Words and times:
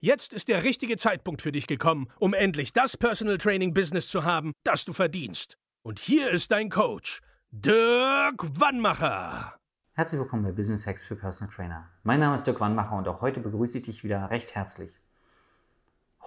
Jetzt 0.00 0.32
ist 0.32 0.46
der 0.46 0.62
richtige 0.62 0.96
Zeitpunkt 0.96 1.42
für 1.42 1.50
dich 1.50 1.66
gekommen, 1.66 2.06
um 2.20 2.32
endlich 2.32 2.72
das 2.72 2.96
Personal 2.96 3.36
Training 3.36 3.74
Business 3.74 4.08
zu 4.08 4.22
haben, 4.22 4.52
das 4.62 4.84
du 4.84 4.92
verdienst. 4.92 5.58
Und 5.82 5.98
hier 5.98 6.30
ist 6.30 6.52
dein 6.52 6.70
Coach, 6.70 7.20
Dirk 7.50 8.60
Wannmacher. 8.60 9.54
Herzlich 9.94 10.20
willkommen 10.20 10.44
bei 10.44 10.52
Business 10.52 10.86
Hacks 10.86 11.04
für 11.04 11.16
Personal 11.16 11.52
Trainer. 11.52 11.88
Mein 12.04 12.20
Name 12.20 12.36
ist 12.36 12.46
Dirk 12.46 12.60
Wannmacher 12.60 12.96
und 12.96 13.08
auch 13.08 13.22
heute 13.22 13.40
begrüße 13.40 13.78
ich 13.78 13.86
dich 13.86 14.04
wieder 14.04 14.30
recht 14.30 14.54
herzlich. 14.54 15.00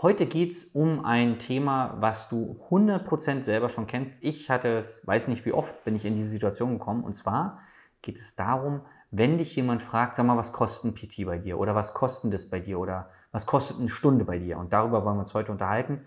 Heute 0.01 0.25
geht 0.25 0.51
es 0.51 0.65
um 0.65 1.05
ein 1.05 1.39
Thema, 1.39 1.95
was 2.01 2.27
du 2.27 2.59
100% 2.69 3.43
selber 3.43 3.69
schon 3.69 3.87
kennst. 3.87 4.21
Ich 4.21 4.49
hatte 4.49 4.79
es, 4.79 4.99
weiß 5.07 5.29
nicht 5.29 5.45
wie 5.45 5.53
oft, 5.53 5.85
bin 5.85 5.95
ich 5.95 6.03
in 6.03 6.17
diese 6.17 6.27
Situation 6.27 6.77
gekommen. 6.77 7.05
Und 7.05 7.13
zwar 7.13 7.61
geht 8.01 8.17
es 8.17 8.35
darum, 8.35 8.81
wenn 9.11 9.37
dich 9.37 9.55
jemand 9.55 9.81
fragt, 9.81 10.15
sag 10.15 10.25
mal, 10.25 10.37
was 10.37 10.53
kostet 10.53 10.85
ein 10.85 10.93
PT 10.95 11.25
bei 11.25 11.37
dir 11.37 11.59
oder 11.59 11.75
was 11.75 11.93
kostet 11.93 12.33
das 12.33 12.49
bei 12.49 12.59
dir 12.59 12.79
oder 12.79 13.09
was 13.31 13.45
kostet 13.45 13.77
eine 13.77 13.89
Stunde 13.89 14.25
bei 14.25 14.39
dir? 14.39 14.57
Und 14.57 14.73
darüber 14.73 15.03
wollen 15.03 15.17
wir 15.17 15.21
uns 15.21 15.33
heute 15.33 15.51
unterhalten, 15.51 16.05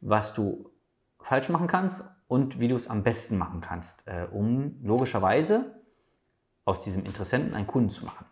was 0.00 0.34
du 0.34 0.70
falsch 1.20 1.48
machen 1.48 1.66
kannst 1.66 2.04
und 2.28 2.60
wie 2.60 2.68
du 2.68 2.76
es 2.76 2.88
am 2.88 3.02
besten 3.02 3.38
machen 3.38 3.60
kannst, 3.60 4.06
äh, 4.06 4.26
um 4.30 4.76
logischerweise 4.82 5.80
aus 6.64 6.84
diesem 6.84 7.04
Interessenten 7.04 7.54
einen 7.54 7.66
Kunden 7.66 7.90
zu 7.90 8.04
machen. 8.04 8.26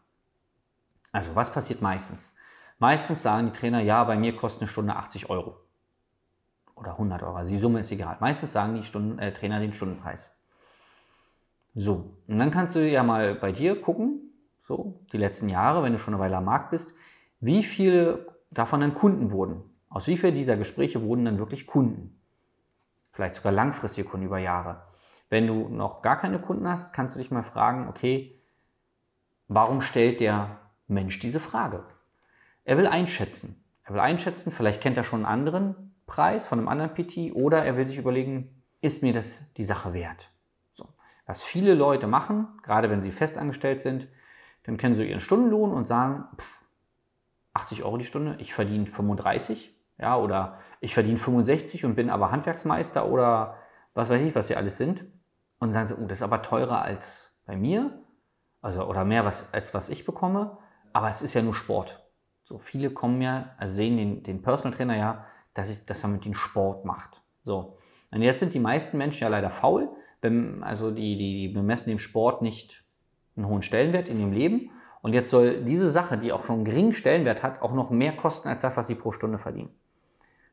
Also, 1.12 1.34
was 1.34 1.52
passiert 1.52 1.80
meistens? 1.80 2.34
Meistens 2.78 3.22
sagen 3.22 3.46
die 3.46 3.58
Trainer, 3.58 3.80
ja, 3.80 4.02
bei 4.04 4.16
mir 4.16 4.36
kostet 4.36 4.62
eine 4.62 4.68
Stunde 4.68 4.96
80 4.96 5.30
Euro 5.30 5.56
oder 6.74 6.92
100 6.92 7.22
Euro. 7.22 7.36
Also 7.36 7.50
die 7.50 7.58
Summe 7.58 7.80
ist 7.80 7.92
egal. 7.92 8.16
Meistens 8.20 8.52
sagen 8.52 8.74
die 8.74 8.82
Stunden, 8.82 9.18
äh, 9.18 9.32
Trainer 9.32 9.60
den 9.60 9.72
Stundenpreis. 9.72 10.36
So, 11.74 12.18
und 12.28 12.38
dann 12.38 12.50
kannst 12.50 12.76
du 12.76 12.88
ja 12.88 13.02
mal 13.02 13.34
bei 13.34 13.50
dir 13.50 13.80
gucken, 13.80 14.32
so 14.60 15.00
die 15.12 15.18
letzten 15.18 15.48
Jahre, 15.48 15.82
wenn 15.82 15.92
du 15.92 15.98
schon 15.98 16.14
eine 16.14 16.22
Weile 16.22 16.36
am 16.36 16.44
Markt 16.44 16.70
bist, 16.70 16.94
wie 17.40 17.62
viele 17.62 18.26
davon 18.50 18.80
dann 18.80 18.94
Kunden 18.94 19.30
wurden. 19.30 19.62
Aus 19.88 20.06
wie 20.06 20.16
vielen 20.16 20.34
dieser 20.34 20.56
Gespräche 20.56 21.02
wurden 21.02 21.24
dann 21.24 21.38
wirklich 21.38 21.66
Kunden? 21.66 22.20
Vielleicht 23.12 23.34
sogar 23.34 23.52
langfristige 23.52 24.08
Kunden 24.08 24.26
über 24.26 24.38
Jahre. 24.38 24.82
Wenn 25.28 25.46
du 25.46 25.68
noch 25.68 26.02
gar 26.02 26.18
keine 26.18 26.40
Kunden 26.40 26.68
hast, 26.68 26.92
kannst 26.92 27.14
du 27.14 27.18
dich 27.20 27.30
mal 27.30 27.42
fragen, 27.42 27.88
okay, 27.88 28.40
warum 29.48 29.80
stellt 29.80 30.20
der 30.20 30.60
Mensch 30.86 31.18
diese 31.18 31.40
Frage? 31.40 31.84
Er 32.64 32.76
will 32.76 32.86
einschätzen. 32.86 33.62
Er 33.84 33.94
will 33.94 34.00
einschätzen, 34.00 34.50
vielleicht 34.50 34.80
kennt 34.80 34.96
er 34.96 35.04
schon 35.04 35.24
einen 35.24 35.32
anderen 35.40 35.94
Preis 36.06 36.46
von 36.46 36.58
einem 36.58 36.68
anderen 36.68 36.94
PT 36.94 37.34
oder 37.34 37.64
er 37.64 37.76
will 37.76 37.86
sich 37.86 37.98
überlegen, 37.98 38.62
ist 38.80 39.02
mir 39.02 39.12
das 39.12 39.52
die 39.54 39.64
Sache 39.64 39.92
wert? 39.92 40.33
Was 41.26 41.42
viele 41.42 41.74
Leute 41.74 42.06
machen, 42.06 42.48
gerade 42.62 42.90
wenn 42.90 43.02
sie 43.02 43.12
festangestellt 43.12 43.80
sind, 43.80 44.08
dann 44.64 44.76
kennen 44.76 44.94
sie 44.94 45.08
ihren 45.08 45.20
Stundenlohn 45.20 45.72
und 45.72 45.88
sagen, 45.88 46.24
pff, 46.36 46.60
80 47.54 47.84
Euro 47.84 47.96
die 47.96 48.04
Stunde, 48.04 48.36
ich 48.40 48.52
verdiene 48.52 48.86
35, 48.86 49.74
ja, 49.98 50.16
oder 50.16 50.58
ich 50.80 50.92
verdiene 50.92 51.18
65 51.18 51.84
und 51.84 51.94
bin 51.94 52.10
aber 52.10 52.30
Handwerksmeister 52.30 53.06
oder 53.08 53.56
was 53.94 54.10
weiß 54.10 54.20
ich, 54.22 54.34
was 54.34 54.48
sie 54.48 54.56
alles 54.56 54.76
sind. 54.76 55.06
Und 55.58 55.72
sagen 55.72 55.88
sie, 55.88 55.94
oh, 55.94 56.06
das 56.06 56.18
ist 56.18 56.22
aber 56.22 56.42
teurer 56.42 56.82
als 56.82 57.30
bei 57.46 57.56
mir, 57.56 58.02
also 58.60 58.84
oder 58.84 59.04
mehr 59.04 59.24
was, 59.24 59.52
als 59.54 59.72
was 59.72 59.88
ich 59.88 60.04
bekomme, 60.04 60.58
aber 60.92 61.08
es 61.08 61.22
ist 61.22 61.34
ja 61.34 61.42
nur 61.42 61.54
Sport. 61.54 62.04
So 62.42 62.58
viele 62.58 62.90
kommen 62.90 63.22
ja, 63.22 63.54
also 63.56 63.74
sehen 63.74 63.96
den, 63.96 64.22
den 64.22 64.42
Personal 64.42 64.76
Trainer 64.76 64.96
ja, 64.96 65.26
dass, 65.54 65.70
ich, 65.70 65.86
dass 65.86 66.02
er 66.02 66.08
mit 66.08 66.24
dem 66.24 66.34
Sport 66.34 66.84
macht. 66.84 67.22
So. 67.42 67.78
Und 68.10 68.22
jetzt 68.22 68.40
sind 68.40 68.52
die 68.52 68.60
meisten 68.60 68.98
Menschen 68.98 69.22
ja 69.22 69.28
leider 69.28 69.50
faul, 69.50 69.88
also 70.62 70.90
die, 70.90 71.16
die, 71.16 71.34
die 71.34 71.48
bemessen 71.48 71.90
dem 71.90 71.98
Sport 71.98 72.42
nicht 72.42 72.84
einen 73.36 73.48
hohen 73.48 73.62
Stellenwert 73.62 74.08
in 74.08 74.20
ihrem 74.20 74.32
Leben 74.32 74.70
und 75.04 75.12
jetzt 75.12 75.28
soll 75.28 75.62
diese 75.64 75.90
Sache, 75.90 76.16
die 76.16 76.32
auch 76.32 76.46
schon 76.46 76.56
einen 76.56 76.64
geringen 76.64 76.94
Stellenwert 76.94 77.42
hat, 77.42 77.60
auch 77.60 77.74
noch 77.74 77.90
mehr 77.90 78.16
kosten 78.16 78.48
als 78.48 78.62
das, 78.62 78.76
was 78.78 78.86
sie 78.86 78.94
pro 78.94 79.12
Stunde 79.12 79.36
verdienen. 79.36 79.68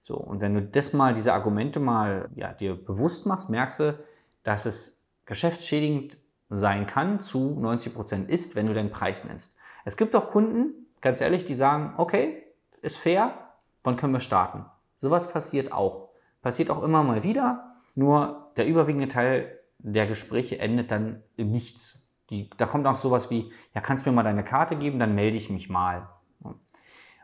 So, 0.02 0.18
und 0.18 0.42
wenn 0.42 0.54
du 0.54 0.62
das 0.62 0.92
mal, 0.92 1.14
diese 1.14 1.34
Argumente 1.34 1.80
mal 1.80 2.30
ja, 2.36 2.52
dir 2.52 2.76
bewusst 2.76 3.26
machst, 3.26 3.50
merkst 3.50 3.80
du, 3.80 4.00
dass 4.44 4.66
es 4.66 5.08
geschäftsschädigend 5.26 6.18
sein 6.50 6.86
kann, 6.86 7.22
zu 7.22 7.58
90 7.62 7.94
Prozent 7.94 8.30
ist, 8.30 8.58
wenn 8.58 8.68
du 8.68 8.74
den 8.74 8.92
Preis 8.92 9.24
nennst. 9.24 9.56
Es 9.86 9.96
gibt 9.96 10.16
auch 10.18 10.32
Kunden, 10.32 10.88
ganz 11.00 11.22
ehrlich, 11.22 11.46
die 11.46 11.54
sagen, 11.54 11.94
okay, 11.96 12.44
ist 12.82 12.98
fair, 12.98 13.54
wann 13.84 13.96
können 13.96 14.12
wir 14.12 14.20
starten? 14.20 14.66
Sowas 14.98 15.32
passiert 15.32 15.72
auch. 15.72 16.10
Passiert 16.42 16.70
auch 16.72 16.84
immer 16.84 17.04
mal 17.04 17.24
wieder, 17.24 17.78
nur 17.96 18.52
der 18.58 18.68
überwiegende 18.68 19.08
Teil 19.08 19.61
der 19.84 20.08
Gespräche 20.08 20.60
endet 20.60 20.92
dann 20.92 21.24
im 21.36 21.52
Nichts. 21.52 22.08
Die, 22.30 22.50
da 22.58 22.66
kommt 22.66 22.88
auch 22.88 22.96
sowas 22.96 23.30
wie, 23.30 23.52
ja, 23.74 23.82
kannst 23.82 24.06
du 24.06 24.10
mir 24.10 24.16
mal 24.16 24.24
deine 24.24 24.44
Karte 24.44 24.76
geben, 24.76 25.00
dann 25.00 25.16
melde 25.16 25.38
ich 25.38 25.50
mich 25.50 25.70
mal. 25.70 26.08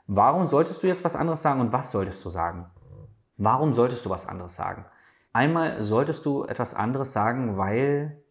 Warum 0.07 0.47
solltest 0.47 0.84
du 0.84 0.88
jetzt 0.88 1.03
was 1.03 1.16
anderes 1.16 1.41
sagen 1.41 1.62
und 1.62 1.73
was 1.73 1.91
solltest 1.91 2.23
du 2.23 2.29
sagen? 2.29 2.66
Warum 3.38 3.73
solltest 3.73 4.06
du 4.06 4.09
was 4.09 4.28
anderes 4.28 4.56
sagen? 4.56 4.85
Einmal 5.34 5.84
solltest 5.84 6.25
du 6.25 6.45
etwas 6.45 6.73
anderes 6.73 7.13
sagen, 7.13 7.57
weil, 7.57 8.23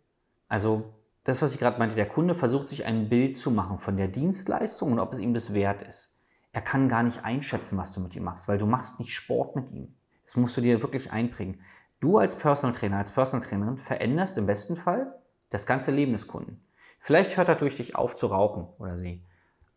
also 0.49 0.95
das, 1.25 1.43
was 1.43 1.55
ich 1.55 1.61
gerade 1.61 1.79
meinte, 1.79 1.95
der 1.95 2.09
Kunde 2.09 2.35
versucht 2.35 2.69
sich 2.69 2.85
ein 2.85 3.09
Bild 3.09 3.39
zu 3.39 3.51
machen 3.51 3.79
von 3.79 3.97
der 3.97 4.09
Dienstleistung 4.09 4.93
und 4.93 4.99
ob 4.99 5.13
es 5.13 5.21
ihm 5.21 5.35
das 5.35 5.55
wert 5.55 5.83
ist. 5.83 6.19
Er 6.53 6.63
kann 6.63 6.89
gar 6.89 7.03
nicht 7.03 7.25
einschätzen, 7.25 7.77
was 7.79 7.93
du 7.93 8.01
mit 8.01 8.17
ihm 8.17 8.25
machst, 8.25 8.49
weil 8.49 8.59
du 8.59 8.67
machst 8.67 8.99
nicht 8.99 9.15
Sport 9.15 9.55
mit 9.57 9.71
ihm. 9.71 9.95
Das 10.25 10.37
musst 10.37 10.57
du 10.57 10.61
dir 10.61 10.83
wirklich 10.83 11.13
einprägen. 11.13 11.61
Du 12.01 12.19
als 12.19 12.37
Personal 12.37 12.75
Trainer, 12.75 12.99
als 12.99 13.13
Personal 13.13 13.47
Trainerin 13.47 13.79
veränderst 13.79 14.37
im 14.37 14.47
besten 14.47 14.77
Fall 14.77 15.15
das 15.51 15.67
ganze 15.67 15.91
Leben 15.91 16.13
des 16.13 16.27
Kunden. 16.27 16.63
Vielleicht 16.99 17.37
hört 17.37 17.49
er 17.49 17.55
durch 17.55 17.77
dich 17.77 17.97
auf 17.97 18.17
zu 18.17 18.27
rauchen 18.27 18.69
oder 18.79 18.97
sie, 18.97 19.25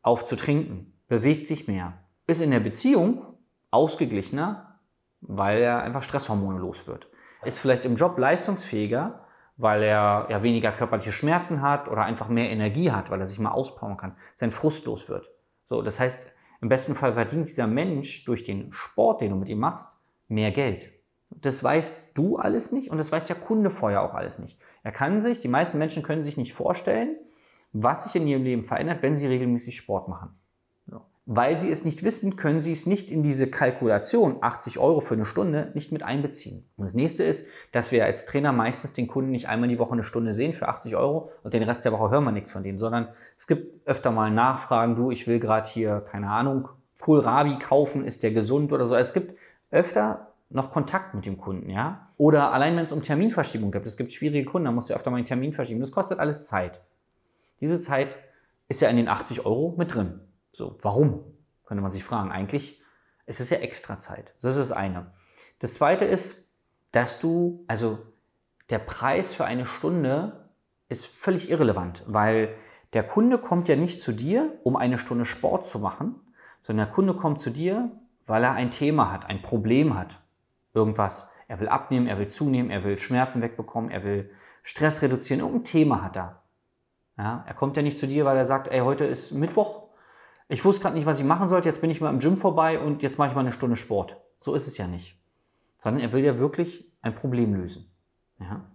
auf 0.02 0.25
zu 0.25 0.35
trinken, 0.35 0.94
bewegt 1.07 1.47
sich 1.47 1.68
mehr, 1.68 1.94
ist 2.28 2.41
in 2.41 2.52
der 2.52 2.59
Beziehung 2.59 3.38
ausgeglichener, 3.72 4.80
weil 5.22 5.62
er 5.62 5.81
einfach 5.84 6.03
Stresshormone 6.03 6.59
los 6.59 6.88
wird. 6.88 7.09
Ist 7.44 7.59
vielleicht 7.59 7.85
im 7.85 7.96
Job 7.96 8.18
leistungsfähiger, 8.18 9.25
weil 9.57 9.84
er 9.84 10.28
ja 10.30 10.44
weniger 10.44 10.72
körperliche 10.72 11.12
Schmerzen 11.12 11.62
hat 11.62 11.88
oder 11.88 12.03
einfach 12.03 12.30
mehr 12.30 12.50
Energie 12.50 12.91
hat, 12.91 13.12
weil 13.12 13.19
er 13.19 13.28
sich 13.28 13.40
mal 13.40 13.51
auspowern 13.51 13.97
kann, 13.97 14.16
sein 14.36 14.51
Frust 14.51 14.86
los 14.86 15.09
wird. 15.09 15.30
So, 15.66 15.81
das 15.81 16.00
heißt, 16.00 16.31
im 16.62 16.69
besten 16.69 16.96
Fall 16.96 17.13
verdient 17.13 17.47
dieser 17.47 17.68
Mensch 17.68 18.25
durch 18.25 18.44
den 18.44 18.74
Sport, 18.74 19.22
den 19.22 19.31
du 19.31 19.36
mit 19.38 19.50
ihm 19.50 19.59
machst, 19.59 19.88
mehr 20.28 20.51
Geld. 20.51 20.91
Das 21.29 21.63
weißt 21.63 21.95
du 22.16 22.38
alles 22.38 22.72
nicht 22.72 22.90
und 22.90 22.97
das 22.97 23.12
weiß 23.12 23.25
der 23.25 23.35
Kunde 23.35 23.69
vorher 23.69 24.01
auch 24.03 24.13
alles 24.13 24.40
nicht. 24.40 24.57
Er 24.84 24.91
kann 24.91 25.22
sich, 25.22 25.40
die 25.40 25.47
meisten 25.47 25.78
Menschen 25.78 26.03
können 26.03 26.23
sich 26.23 26.38
nicht 26.38 26.53
vorstellen, 26.53 27.16
was 27.72 28.03
sich 28.03 28.19
in 28.19 28.28
ihrem 28.28 28.44
Leben 28.44 28.63
verändert, 28.63 29.01
wenn 29.01 29.16
sie 29.16 29.28
regelmäßig 29.28 29.75
Sport 29.75 30.07
machen. 30.07 30.35
Weil 31.31 31.57
sie 31.57 31.69
es 31.69 31.85
nicht 31.85 32.03
wissen, 32.03 32.38
können 32.38 32.59
sie 32.59 32.72
es 32.72 32.88
nicht 32.88 33.12
in 33.12 33.22
diese 33.22 33.51
Kalkulation, 33.51 34.38
80 34.41 34.79
Euro 34.79 35.00
für 35.00 35.13
eine 35.13 35.25
Stunde, 35.25 35.69
nicht 35.75 35.91
mit 35.91 36.01
einbeziehen. 36.01 36.68
Und 36.75 36.85
das 36.85 36.95
nächste 36.95 37.23
ist, 37.23 37.45
dass 37.72 37.91
wir 37.91 38.03
als 38.03 38.25
Trainer 38.25 38.51
meistens 38.51 38.94
den 38.94 39.07
Kunden 39.07 39.29
nicht 39.29 39.47
einmal 39.47 39.69
die 39.69 39.78
Woche 39.78 39.94
eine 39.94 40.03
Stunde 40.03 40.34
sehen 40.34 40.53
für 40.53 40.68
80 40.68 40.95
Euro 40.95 41.29
und 41.44 41.53
den 41.53 41.62
Rest 41.62 41.85
der 41.85 41.91
Woche 41.91 42.09
hören 42.09 42.23
wir 42.23 42.31
nichts 42.31 42.50
von 42.50 42.63
denen, 42.63 42.79
sondern 42.79 43.09
es 43.38 43.45
gibt 43.45 43.88
öfter 43.88 44.09
mal 44.09 44.31
Nachfragen, 44.31 44.95
du, 44.95 45.12
ich 45.12 45.28
will 45.28 45.39
gerade 45.39 45.69
hier, 45.69 46.01
keine 46.01 46.31
Ahnung, 46.31 46.69
Kohlrabi 47.00 47.59
kaufen, 47.59 48.06
ist 48.06 48.23
der 48.23 48.31
gesund 48.31 48.73
oder 48.73 48.88
so. 48.88 48.95
Es 48.95 49.13
gibt 49.13 49.38
öfter 49.69 50.29
noch 50.50 50.72
Kontakt 50.72 51.13
mit 51.13 51.25
dem 51.25 51.38
Kunden, 51.38 51.69
ja? 51.69 52.10
Oder 52.18 52.51
allein 52.51 52.75
wenn 52.75 52.86
es 52.86 52.92
um 52.92 53.04
Terminverschiebung 53.04 53.72
gibt, 53.72 53.86
es 53.86 53.98
gibt 53.98 54.12
schwierige 54.12 54.46
Kunden, 54.46 54.66
da 54.66 54.72
musst 54.72 54.90
du 54.90 54.96
öfter 54.96 55.12
mal 55.12 55.18
einen 55.18 55.25
Termin 55.25 55.54
verschieben. 55.54 55.80
Das 55.80 55.92
kostet 55.92 56.19
alles 56.19 56.46
Zeit. 56.46 56.81
Diese 57.62 57.80
Zeit 57.80 58.18
ist 58.68 58.81
ja 58.81 58.90
in 58.90 58.98
den 58.98 59.07
80 59.07 59.46
Euro 59.46 59.75
mit 59.78 59.94
drin. 59.94 60.22
So, 60.51 60.78
warum? 60.81 61.24
Könnte 61.66 61.84
man 61.84 61.92
sich 61.92 62.04
fragen. 62.04 62.31
Eigentlich 62.31 62.81
ist 63.28 63.40
es 63.40 63.51
ja 63.51 63.57
extra 63.57 64.00
Zeit. 64.00 64.34
Das 64.42 64.56
ist 64.56 64.69
das 64.69 64.72
eine. 64.72 65.13
Das 65.60 65.75
zweite 65.75 66.06
ist, 66.06 66.48
dass 66.92 67.19
du, 67.19 67.63
also 67.68 68.00
der 68.72 68.80
Preis 68.80 69.36
für 69.36 69.45
eine 69.45 69.68
Stunde 69.68 70.50
ist 70.88 71.06
völlig 71.06 71.52
irrelevant, 71.52 72.04
weil 72.07 72.56
der 72.94 73.04
Kunde 73.04 73.38
kommt 73.38 73.68
ja 73.68 73.75
nicht 73.75 74.02
zu 74.02 74.12
dir, 74.12 74.57
um 74.63 74.75
eine 74.75 74.98
Stunde 74.98 75.25
Sport 75.25 75.68
zu 75.68 75.78
machen, 75.78 76.16
sondern 76.62 76.88
der 76.88 76.94
Kunde 76.95 77.13
kommt 77.13 77.40
zu 77.40 77.52
dir, 77.52 77.92
weil 78.25 78.44
er 78.44 78.54
ein 78.54 78.72
Thema 78.72 79.12
hat, 79.12 79.28
ein 79.28 79.44
Problem 79.44 79.95
hat 79.95 80.22
irgendwas. 80.80 81.30
Er 81.48 81.60
will 81.60 81.68
abnehmen, 81.68 82.08
er 82.08 82.20
will 82.20 82.28
zunehmen, 82.28 82.72
er 82.72 82.84
will 82.84 82.98
Schmerzen 82.98 83.42
wegbekommen, 83.42 83.92
er 83.92 84.04
will 84.04 84.31
Stress 84.64 85.02
reduzieren, 85.02 85.42
irgendein 85.42 85.64
Thema 85.64 86.04
hat 86.04 86.18
er. 86.18 86.44
Ja, 87.18 87.44
er 87.48 87.54
kommt 87.54 87.76
ja 87.76 87.84
nicht 87.84 88.00
zu 88.00 88.08
dir, 88.08 88.26
weil 88.26 88.38
er 88.38 88.48
sagt, 88.48 88.68
ey, 88.70 88.80
heute 88.80 89.04
ist 89.04 89.31
Mittwoch, 89.31 89.90
ich 90.48 90.64
wusste 90.66 90.81
gerade 90.81 90.96
nicht, 90.96 91.06
was 91.06 91.20
ich 91.20 91.26
machen 91.26 91.50
sollte, 91.50 91.70
jetzt 91.70 91.81
bin 91.81 91.92
ich 91.92 92.02
mal 92.02 92.10
im 92.10 92.20
Gym 92.20 92.38
vorbei 92.38 92.80
und 92.80 93.04
jetzt 93.04 93.18
mache 93.18 93.30
ich 93.30 93.36
mal 93.36 93.42
eine 93.42 93.52
Stunde 93.52 93.76
Sport. 93.76 94.18
So 94.40 94.56
ist 94.56 94.68
es 94.68 94.78
ja 94.78 94.88
nicht. 94.88 95.16
Sondern 95.78 96.02
er 96.02 96.12
will 96.12 96.24
ja 96.24 96.40
wirklich 96.40 96.92
ein 97.02 97.14
Problem 97.14 97.54
lösen. 97.54 97.92
Ja? 98.40 98.66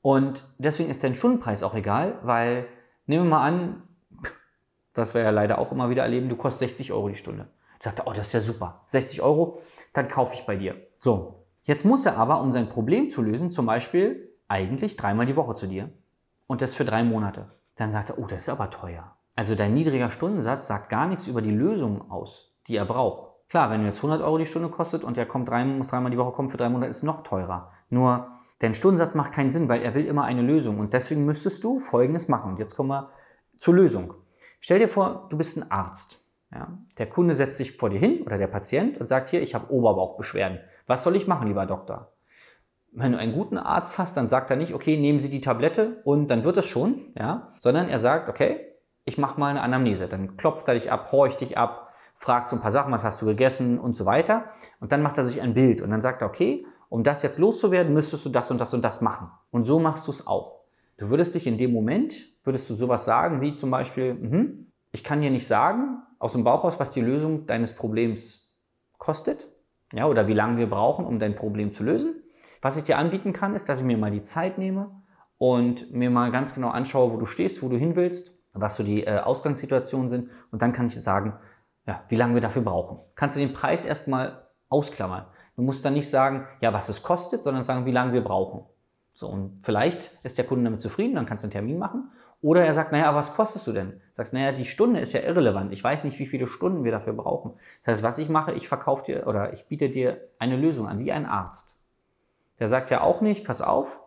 Und 0.00 0.44
deswegen 0.58 0.90
ist 0.90 1.04
dein 1.04 1.14
Stundenpreis 1.14 1.62
auch 1.62 1.74
egal, 1.74 2.18
weil 2.22 2.66
nehmen 3.06 3.24
wir 3.24 3.30
mal 3.30 3.46
an, 3.46 3.82
das 4.92 5.14
wir 5.14 5.22
ja 5.22 5.30
leider 5.30 5.58
auch 5.58 5.72
immer 5.72 5.90
wieder 5.90 6.02
erleben, 6.02 6.28
du 6.28 6.36
kostest 6.36 6.70
60 6.70 6.92
Euro 6.92 7.08
die 7.08 7.16
Stunde. 7.16 7.48
Sagt 7.84 7.98
er, 7.98 8.06
oh, 8.06 8.14
das 8.14 8.28
ist 8.28 8.32
ja 8.32 8.40
super. 8.40 8.80
60 8.86 9.20
Euro, 9.20 9.58
dann 9.92 10.08
kaufe 10.08 10.32
ich 10.32 10.46
bei 10.46 10.56
dir. 10.56 10.74
So, 11.00 11.44
jetzt 11.64 11.84
muss 11.84 12.06
er 12.06 12.16
aber, 12.16 12.40
um 12.40 12.50
sein 12.50 12.70
Problem 12.70 13.10
zu 13.10 13.20
lösen, 13.20 13.50
zum 13.50 13.66
Beispiel 13.66 14.32
eigentlich 14.48 14.96
dreimal 14.96 15.26
die 15.26 15.36
Woche 15.36 15.54
zu 15.54 15.66
dir 15.66 15.90
und 16.46 16.62
das 16.62 16.74
für 16.74 16.86
drei 16.86 17.04
Monate. 17.04 17.50
Dann 17.76 17.92
sagt 17.92 18.08
er, 18.08 18.18
oh, 18.18 18.26
das 18.26 18.44
ist 18.44 18.48
aber 18.48 18.70
teuer. 18.70 19.14
Also 19.36 19.54
dein 19.54 19.74
niedriger 19.74 20.08
Stundensatz 20.08 20.66
sagt 20.66 20.88
gar 20.88 21.06
nichts 21.06 21.26
über 21.26 21.42
die 21.42 21.50
Lösung 21.50 22.10
aus, 22.10 22.56
die 22.68 22.76
er 22.76 22.86
braucht. 22.86 23.50
Klar, 23.50 23.68
wenn 23.68 23.82
du 23.82 23.86
jetzt 23.86 23.98
100 23.98 24.22
Euro 24.22 24.38
die 24.38 24.46
Stunde 24.46 24.70
kostet 24.70 25.04
und 25.04 25.18
er 25.18 25.26
kommt 25.26 25.50
drei, 25.50 25.62
muss 25.66 25.88
dreimal 25.88 26.10
die 26.10 26.16
Woche 26.16 26.32
kommen 26.32 26.48
für 26.48 26.56
drei 26.56 26.70
Monate, 26.70 26.90
ist 26.90 27.02
noch 27.02 27.22
teurer. 27.22 27.70
Nur 27.90 28.28
dein 28.60 28.72
Stundensatz 28.72 29.14
macht 29.14 29.32
keinen 29.32 29.50
Sinn, 29.50 29.68
weil 29.68 29.82
er 29.82 29.92
will 29.92 30.06
immer 30.06 30.24
eine 30.24 30.40
Lösung. 30.40 30.78
Und 30.78 30.94
deswegen 30.94 31.26
müsstest 31.26 31.62
du 31.62 31.80
Folgendes 31.80 32.28
machen. 32.28 32.52
Und 32.52 32.58
jetzt 32.58 32.76
kommen 32.76 32.88
wir 32.88 33.10
zur 33.58 33.74
Lösung. 33.74 34.14
Stell 34.58 34.78
dir 34.78 34.88
vor, 34.88 35.26
du 35.28 35.36
bist 35.36 35.58
ein 35.58 35.70
Arzt. 35.70 36.23
Ja? 36.54 36.78
Der 36.98 37.08
Kunde 37.08 37.34
setzt 37.34 37.58
sich 37.58 37.76
vor 37.76 37.90
dir 37.90 37.98
hin 37.98 38.22
oder 38.22 38.38
der 38.38 38.46
Patient 38.46 38.98
und 38.98 39.08
sagt 39.08 39.28
hier, 39.28 39.42
ich 39.42 39.54
habe 39.54 39.72
Oberbauchbeschwerden. 39.72 40.60
Was 40.86 41.02
soll 41.02 41.16
ich 41.16 41.26
machen, 41.26 41.48
lieber 41.48 41.66
Doktor? 41.66 42.12
Wenn 42.92 43.12
du 43.12 43.18
einen 43.18 43.32
guten 43.32 43.58
Arzt 43.58 43.98
hast, 43.98 44.16
dann 44.16 44.28
sagt 44.28 44.50
er 44.50 44.56
nicht, 44.56 44.72
okay, 44.72 44.96
nehmen 44.96 45.18
Sie 45.18 45.28
die 45.28 45.40
Tablette 45.40 46.00
und 46.04 46.28
dann 46.28 46.44
wird 46.44 46.56
es 46.56 46.66
schon, 46.66 47.00
ja, 47.18 47.52
sondern 47.58 47.88
er 47.88 47.98
sagt, 47.98 48.28
okay, 48.28 48.60
ich 49.04 49.18
mache 49.18 49.38
mal 49.38 49.48
eine 49.48 49.62
Anamnese. 49.62 50.06
Dann 50.06 50.36
klopft 50.36 50.68
er 50.68 50.74
dich 50.74 50.92
ab, 50.92 51.10
horcht 51.10 51.40
dich 51.40 51.58
ab, 51.58 51.92
fragt 52.14 52.48
so 52.48 52.56
ein 52.56 52.62
paar 52.62 52.70
Sachen, 52.70 52.92
was 52.92 53.04
hast 53.04 53.20
du 53.20 53.26
gegessen 53.26 53.80
und 53.80 53.96
so 53.96 54.06
weiter. 54.06 54.44
Und 54.78 54.92
dann 54.92 55.02
macht 55.02 55.18
er 55.18 55.24
sich 55.24 55.42
ein 55.42 55.54
Bild 55.54 55.82
und 55.82 55.90
dann 55.90 56.02
sagt 56.02 56.22
er, 56.22 56.28
okay, 56.28 56.64
um 56.88 57.02
das 57.02 57.24
jetzt 57.24 57.38
loszuwerden, 57.38 57.92
müsstest 57.92 58.24
du 58.24 58.28
das 58.28 58.52
und 58.52 58.60
das 58.60 58.72
und 58.72 58.84
das 58.84 59.00
machen. 59.00 59.28
Und 59.50 59.64
so 59.64 59.80
machst 59.80 60.06
du 60.06 60.12
es 60.12 60.26
auch. 60.28 60.60
Du 60.96 61.10
würdest 61.10 61.34
dich 61.34 61.48
in 61.48 61.58
dem 61.58 61.72
Moment, 61.72 62.14
würdest 62.44 62.70
du 62.70 62.76
sowas 62.76 63.04
sagen 63.04 63.40
wie 63.40 63.54
zum 63.54 63.70
Beispiel, 63.72 64.14
mh, 64.14 64.44
ich 64.94 65.04
kann 65.04 65.20
dir 65.20 65.30
nicht 65.30 65.46
sagen, 65.46 66.02
aus 66.18 66.32
dem 66.32 66.44
Bauch 66.44 66.64
aus, 66.64 66.80
was 66.80 66.90
die 66.90 67.02
Lösung 67.02 67.46
deines 67.46 67.74
Problems 67.74 68.56
kostet, 68.96 69.46
ja, 69.92 70.06
oder 70.06 70.26
wie 70.26 70.32
lange 70.32 70.56
wir 70.56 70.70
brauchen, 70.70 71.04
um 71.04 71.18
dein 71.18 71.34
Problem 71.34 71.74
zu 71.74 71.84
lösen. 71.84 72.22
Was 72.62 72.78
ich 72.78 72.84
dir 72.84 72.96
anbieten 72.96 73.34
kann, 73.34 73.54
ist, 73.54 73.68
dass 73.68 73.80
ich 73.80 73.84
mir 73.84 73.98
mal 73.98 74.10
die 74.10 74.22
Zeit 74.22 74.56
nehme 74.56 75.02
und 75.36 75.92
mir 75.92 76.08
mal 76.08 76.30
ganz 76.30 76.54
genau 76.54 76.70
anschaue, 76.70 77.12
wo 77.12 77.16
du 77.18 77.26
stehst, 77.26 77.62
wo 77.62 77.68
du 77.68 77.76
hin 77.76 77.94
willst 77.94 78.34
was 78.54 78.76
so 78.76 78.84
die 78.84 79.04
äh, 79.04 79.18
Ausgangssituationen 79.18 80.08
sind 80.08 80.30
und 80.50 80.62
dann 80.62 80.72
kann 80.72 80.86
ich 80.86 81.00
sagen, 81.02 81.34
ja, 81.86 82.02
wie 82.08 82.16
lange 82.16 82.34
wir 82.34 82.40
dafür 82.40 82.62
brauchen. 82.62 82.98
Kannst 83.14 83.36
du 83.36 83.40
den 83.40 83.52
Preis 83.52 83.84
erstmal 83.84 84.48
ausklammern. 84.68 85.26
Du 85.56 85.62
musst 85.62 85.84
dann 85.84 85.92
nicht 85.92 86.08
sagen, 86.08 86.46
ja, 86.60 86.72
was 86.72 86.88
es 86.88 87.02
kostet, 87.02 87.44
sondern 87.44 87.64
sagen, 87.64 87.84
wie 87.84 87.90
lange 87.90 88.12
wir 88.12 88.24
brauchen. 88.24 88.64
So, 89.10 89.28
und 89.28 89.62
vielleicht 89.62 90.10
ist 90.22 90.38
der 90.38 90.46
Kunde 90.46 90.64
damit 90.64 90.80
zufrieden, 90.80 91.14
dann 91.14 91.26
kannst 91.26 91.44
du 91.44 91.46
einen 91.46 91.52
Termin 91.52 91.78
machen. 91.78 92.10
Oder 92.44 92.66
er 92.66 92.74
sagt, 92.74 92.92
naja, 92.92 93.14
was 93.14 93.32
kostest 93.32 93.66
du 93.66 93.72
denn? 93.72 94.02
Sagst, 94.18 94.34
naja, 94.34 94.52
die 94.52 94.66
Stunde 94.66 95.00
ist 95.00 95.14
ja 95.14 95.20
irrelevant. 95.20 95.72
Ich 95.72 95.82
weiß 95.82 96.04
nicht, 96.04 96.18
wie 96.18 96.26
viele 96.26 96.46
Stunden 96.46 96.84
wir 96.84 96.92
dafür 96.92 97.14
brauchen. 97.14 97.54
Das 97.82 97.94
heißt, 97.94 98.02
was 98.02 98.18
ich 98.18 98.28
mache, 98.28 98.52
ich 98.52 98.68
verkaufe 98.68 99.06
dir 99.06 99.26
oder 99.26 99.54
ich 99.54 99.66
biete 99.66 99.88
dir 99.88 100.28
eine 100.38 100.58
Lösung 100.58 100.86
an, 100.86 100.98
wie 100.98 101.10
ein 101.10 101.24
Arzt. 101.24 101.82
Der 102.58 102.68
sagt 102.68 102.90
ja 102.90 103.00
auch 103.00 103.22
nicht, 103.22 103.46
pass 103.46 103.62
auf, 103.62 103.98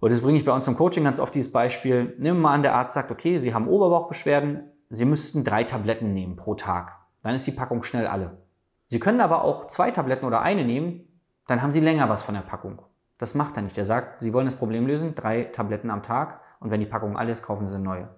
und 0.00 0.10
das 0.10 0.22
bringe 0.22 0.38
ich 0.38 0.46
bei 0.46 0.52
uns 0.52 0.66
im 0.66 0.74
Coaching 0.74 1.04
ganz 1.04 1.20
oft 1.20 1.34
dieses 1.34 1.52
Beispiel. 1.52 2.14
Wir 2.16 2.32
mal 2.32 2.54
an, 2.54 2.62
der 2.62 2.74
Arzt 2.74 2.94
sagt, 2.94 3.12
okay, 3.12 3.36
Sie 3.36 3.52
haben 3.52 3.68
Oberbauchbeschwerden, 3.68 4.70
Sie 4.88 5.04
müssten 5.04 5.44
drei 5.44 5.64
Tabletten 5.64 6.14
nehmen 6.14 6.36
pro 6.36 6.54
Tag. 6.54 6.96
Dann 7.22 7.34
ist 7.34 7.46
die 7.46 7.52
Packung 7.52 7.82
schnell 7.82 8.06
alle. 8.06 8.38
Sie 8.86 9.00
können 9.00 9.20
aber 9.20 9.44
auch 9.44 9.66
zwei 9.66 9.90
Tabletten 9.90 10.24
oder 10.24 10.40
eine 10.40 10.64
nehmen, 10.64 11.06
dann 11.46 11.60
haben 11.60 11.72
Sie 11.72 11.80
länger 11.80 12.08
was 12.08 12.22
von 12.22 12.34
der 12.34 12.40
Packung. 12.40 12.80
Das 13.18 13.34
macht 13.34 13.56
er 13.56 13.62
nicht. 13.62 13.76
Er 13.76 13.84
sagt, 13.84 14.22
Sie 14.22 14.32
wollen 14.32 14.46
das 14.46 14.56
Problem 14.56 14.86
lösen, 14.86 15.14
drei 15.14 15.44
Tabletten 15.44 15.90
am 15.90 16.02
Tag 16.02 16.40
und 16.62 16.70
wenn 16.70 16.80
die 16.80 16.86
Packung 16.86 17.16
alle 17.16 17.32
ist, 17.32 17.42
kaufen 17.42 17.66
eine 17.66 17.78
neue. 17.78 18.08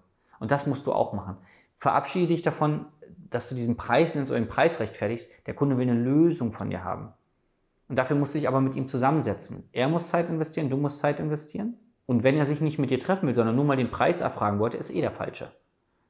Und 0.40 0.50
das 0.50 0.66
musst 0.66 0.86
du 0.86 0.92
auch 0.92 1.12
machen. 1.12 1.36
Verabschiede 1.76 2.28
dich 2.28 2.42
davon, 2.42 2.86
dass 3.30 3.48
du 3.48 3.54
diesen 3.54 3.76
Preis 3.76 4.14
nennst 4.14 4.30
oder 4.30 4.40
den 4.40 4.48
Preis 4.48 4.80
rechtfertigst. 4.80 5.28
Der 5.46 5.54
Kunde 5.54 5.76
will 5.76 5.88
eine 5.88 5.98
Lösung 5.98 6.52
von 6.52 6.70
dir 6.70 6.84
haben. 6.84 7.12
Und 7.88 7.96
dafür 7.96 8.16
musst 8.16 8.34
du 8.34 8.38
dich 8.38 8.48
aber 8.48 8.60
mit 8.60 8.76
ihm 8.76 8.88
zusammensetzen. 8.88 9.68
Er 9.72 9.88
muss 9.88 10.08
Zeit 10.08 10.30
investieren, 10.30 10.70
du 10.70 10.76
musst 10.76 11.00
Zeit 11.00 11.20
investieren. 11.20 11.76
Und 12.06 12.22
wenn 12.22 12.36
er 12.36 12.46
sich 12.46 12.60
nicht 12.60 12.78
mit 12.78 12.90
dir 12.90 13.00
treffen 13.00 13.26
will, 13.26 13.34
sondern 13.34 13.56
nur 13.56 13.64
mal 13.64 13.76
den 13.76 13.90
Preis 13.90 14.20
erfragen 14.20 14.58
wollte, 14.58 14.76
ist 14.76 14.90
eh 14.90 15.00
der 15.00 15.10
falsche. 15.10 15.50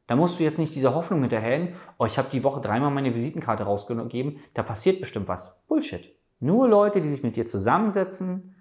Da 0.07 0.17
musst 0.17 0.39
du 0.39 0.43
jetzt 0.43 0.59
nicht 0.59 0.75
diese 0.75 0.95
Hoffnung 0.95 1.21
hinterhellen, 1.21 1.75
oh, 1.99 2.05
ich 2.05 2.19
habe 2.19 2.29
die 2.31 2.45
Woche 2.45 2.61
dreimal 2.61 2.91
meine 2.91 3.15
Visitenkarte 3.15 3.65
rausgegeben, 3.65 4.41
da 4.53 4.63
passiert 4.63 5.01
bestimmt 5.01 5.29
was. 5.29 5.55
Bullshit. 5.67 6.15
Nur 6.41 6.69
Leute, 6.69 7.01
die 7.01 7.09
sich 7.09 7.23
mit 7.23 7.37
dir 7.37 7.47
zusammensetzen 7.47 8.55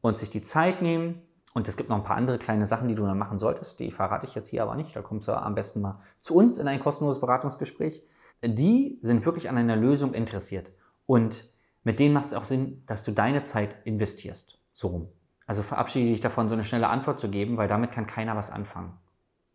und 0.00 0.16
sich 0.16 0.30
die 0.30 0.40
Zeit 0.40 0.80
nehmen, 0.80 1.20
und 1.56 1.66
es 1.68 1.78
gibt 1.78 1.88
noch 1.88 1.96
ein 1.96 2.04
paar 2.04 2.18
andere 2.18 2.36
kleine 2.36 2.66
Sachen, 2.66 2.86
die 2.86 2.94
du 2.94 3.06
dann 3.06 3.16
machen 3.16 3.38
solltest, 3.38 3.80
die 3.80 3.90
verrate 3.90 4.26
ich 4.26 4.34
jetzt 4.34 4.48
hier 4.48 4.62
aber 4.62 4.74
nicht, 4.74 4.94
da 4.94 5.00
kommst 5.00 5.26
du 5.26 5.32
am 5.32 5.54
besten 5.54 5.80
mal 5.80 6.02
zu 6.20 6.34
uns 6.34 6.58
in 6.58 6.68
ein 6.68 6.80
kostenloses 6.80 7.18
Beratungsgespräch. 7.18 8.02
Die 8.44 8.98
sind 9.00 9.24
wirklich 9.24 9.48
an 9.48 9.56
einer 9.56 9.74
Lösung 9.74 10.12
interessiert. 10.12 10.70
Und 11.06 11.50
mit 11.82 11.98
denen 11.98 12.12
macht 12.12 12.26
es 12.26 12.34
auch 12.34 12.44
Sinn, 12.44 12.82
dass 12.86 13.04
du 13.04 13.12
deine 13.12 13.40
Zeit 13.40 13.74
investierst. 13.84 14.58
So 14.74 14.88
rum. 14.88 15.08
Also 15.46 15.62
verabschiede 15.62 16.10
dich 16.10 16.20
davon, 16.20 16.50
so 16.50 16.54
eine 16.54 16.62
schnelle 16.62 16.88
Antwort 16.88 17.18
zu 17.18 17.30
geben, 17.30 17.56
weil 17.56 17.68
damit 17.68 17.90
kann 17.90 18.06
keiner 18.06 18.36
was 18.36 18.50
anfangen. 18.50 18.92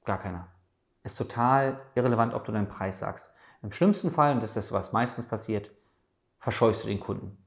Gar 0.03 0.17
keiner. 0.17 0.47
Ist 1.03 1.19
total 1.19 1.81
irrelevant, 1.93 2.33
ob 2.33 2.45
du 2.45 2.51
deinen 2.51 2.67
Preis 2.67 2.97
sagst. 2.97 3.29
Im 3.61 3.71
schlimmsten 3.71 4.09
Fall, 4.09 4.33
und 4.33 4.41
das 4.41 4.49
ist 4.49 4.57
das, 4.57 4.71
was 4.71 4.91
meistens 4.91 5.27
passiert, 5.27 5.69
verscheust 6.39 6.83
du 6.83 6.87
den 6.87 6.99
Kunden. 6.99 7.37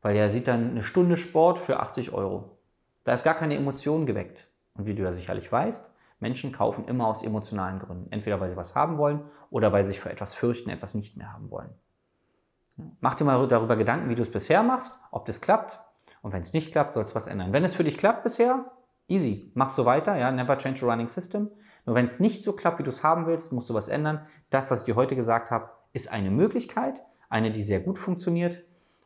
Weil 0.00 0.16
er 0.16 0.28
sieht 0.28 0.48
dann 0.48 0.70
eine 0.70 0.82
Stunde 0.82 1.16
Sport 1.16 1.60
für 1.60 1.78
80 1.78 2.12
Euro. 2.12 2.58
Da 3.04 3.12
ist 3.12 3.24
gar 3.24 3.34
keine 3.34 3.56
Emotion 3.56 4.06
geweckt. 4.06 4.48
Und 4.74 4.86
wie 4.86 4.94
du 4.94 5.02
ja 5.02 5.12
sicherlich 5.12 5.50
weißt, 5.50 5.84
Menschen 6.20 6.52
kaufen 6.52 6.86
immer 6.86 7.08
aus 7.08 7.22
emotionalen 7.22 7.78
Gründen. 7.80 8.10
Entweder 8.10 8.40
weil 8.40 8.48
sie 8.48 8.56
was 8.56 8.74
haben 8.74 8.96
wollen 8.96 9.22
oder 9.50 9.72
weil 9.72 9.84
sie 9.84 9.92
sich 9.92 10.00
für 10.00 10.10
etwas 10.10 10.34
fürchten, 10.34 10.70
etwas 10.70 10.94
nicht 10.94 11.16
mehr 11.16 11.32
haben 11.32 11.50
wollen. 11.50 11.70
Mach 13.00 13.14
dir 13.14 13.24
mal 13.24 13.46
darüber 13.48 13.76
Gedanken, 13.76 14.08
wie 14.08 14.14
du 14.14 14.22
es 14.22 14.30
bisher 14.30 14.62
machst, 14.62 14.98
ob 15.10 15.26
das 15.26 15.40
klappt. 15.40 15.80
Und 16.22 16.32
wenn 16.32 16.42
es 16.42 16.52
nicht 16.52 16.72
klappt, 16.72 16.94
soll 16.94 17.02
es 17.02 17.14
was 17.14 17.26
ändern. 17.26 17.52
Wenn 17.52 17.64
es 17.64 17.74
für 17.74 17.84
dich 17.84 17.98
klappt 17.98 18.22
bisher, 18.22 18.70
easy. 19.08 19.50
Mach 19.54 19.70
so 19.70 19.84
weiter, 19.84 20.16
ja, 20.16 20.30
never 20.30 20.56
change 20.56 20.86
a 20.86 20.90
running 20.90 21.08
system. 21.08 21.50
Nur 21.84 21.96
wenn 21.96 22.06
es 22.06 22.20
nicht 22.20 22.42
so 22.42 22.52
klappt, 22.52 22.78
wie 22.78 22.84
du 22.84 22.90
es 22.90 23.02
haben 23.02 23.26
willst, 23.26 23.52
musst 23.52 23.68
du 23.68 23.74
was 23.74 23.88
ändern. 23.88 24.26
Das, 24.50 24.70
was 24.70 24.80
ich 24.80 24.86
dir 24.86 24.94
heute 24.94 25.16
gesagt 25.16 25.50
habe, 25.50 25.70
ist 25.92 26.12
eine 26.12 26.30
Möglichkeit, 26.30 27.02
eine, 27.28 27.50
die 27.50 27.62
sehr 27.62 27.80
gut 27.80 27.98
funktioniert. 27.98 28.62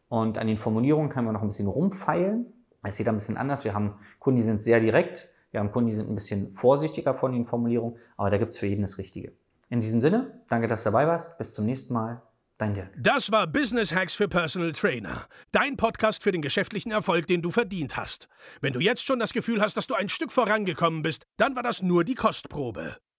Und 0.09 0.39
an 0.39 0.47
den 0.47 0.59
Formulierungen 0.59 1.11
können 1.11 1.27
wir 1.27 1.33
noch 1.33 1.43
ein 1.43 1.49
bisschen 1.49 1.69
rumfeilen. 1.69 2.53
Es 2.89 2.97
sieht 2.97 3.09
ein 3.09 3.15
bisschen 3.15 3.37
anders. 3.37 3.65
Wir 3.65 3.75
haben 3.75 3.95
Kunden, 4.19 4.37
die 4.37 4.45
sind 4.45 4.63
sehr 4.63 4.81
direkt. 4.81 5.29
Wir 5.51 5.61
haben 5.61 5.73
Kunden, 5.73 5.91
die 5.91 5.97
sind 5.97 6.09
ein 6.09 6.15
bisschen 6.15 6.51
vorsichtiger 6.51 7.15
von 7.15 7.33
den 7.33 7.45
Formulierungen. 7.45 7.99
Aber 8.17 8.31
da 8.31 8.39
gibt 8.39 8.53
es 8.53 8.59
für 8.59 8.67
jeden 8.67 8.83
das 8.83 8.99
Richtige. 8.99 9.33
In 9.71 9.81
diesem 9.81 10.01
Sinne, 10.01 10.43
danke, 10.49 10.69
dass 10.69 10.85
du 10.85 10.91
dabei 10.91 11.07
warst. 11.07 11.39
Bis 11.39 11.55
zum 11.55 11.67
nächsten 11.67 11.95
Mal. 11.95 12.23
Dein 12.59 12.73
Dirk. 12.73 12.89
Das 12.97 13.31
war 13.31 13.47
Business 13.47 13.95
Hacks 13.95 14.15
für 14.15 14.29
Personal 14.29 14.73
Trainer. 14.73 15.27
Dein 15.53 15.77
Podcast 15.77 16.23
für 16.23 16.33
den 16.33 16.41
geschäftlichen 16.41 16.91
Erfolg, 16.91 17.27
den 17.27 17.43
du 17.43 17.51
verdient 17.51 17.99
hast. 17.99 18.29
Wenn 18.63 18.73
du 18.73 18.81
jetzt 18.81 19.05
schon 19.05 19.19
das 19.19 19.35
Gefühl 19.35 19.61
hast, 19.61 19.77
dass 19.77 19.87
du 19.87 19.95
ein 19.95 20.09
Stück 20.09 20.33
vorangekommen 20.33 21.03
bist, 21.03 21.27
dann 21.37 21.55
war 21.55 21.63
das 21.63 21.83
nur 21.83 22.03
die 22.03 22.15
Kostprobe. 22.15 22.97